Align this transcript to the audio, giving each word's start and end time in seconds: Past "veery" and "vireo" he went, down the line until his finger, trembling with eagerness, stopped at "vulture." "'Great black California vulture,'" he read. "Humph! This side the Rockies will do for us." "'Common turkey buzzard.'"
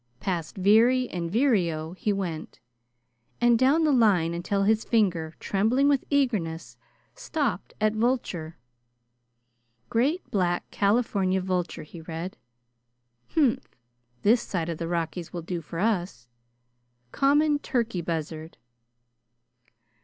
Past 0.19 0.57
"veery" 0.57 1.07
and 1.11 1.31
"vireo" 1.31 1.91
he 1.93 2.11
went, 2.11 2.59
down 3.55 3.83
the 3.83 3.91
line 3.91 4.33
until 4.33 4.63
his 4.63 4.83
finger, 4.83 5.35
trembling 5.39 5.87
with 5.87 6.05
eagerness, 6.09 6.75
stopped 7.13 7.75
at 7.79 7.93
"vulture." 7.93 8.57
"'Great 9.91 10.31
black 10.31 10.67
California 10.71 11.39
vulture,'" 11.39 11.83
he 11.83 12.01
read. 12.01 12.35
"Humph! 13.35 13.75
This 14.23 14.41
side 14.41 14.75
the 14.75 14.87
Rockies 14.87 15.31
will 15.31 15.43
do 15.43 15.61
for 15.61 15.77
us." 15.77 16.27
"'Common 17.11 17.59
turkey 17.59 18.01
buzzard.'" 18.01 18.57